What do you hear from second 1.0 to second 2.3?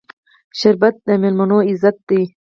د میلمنو عزت دی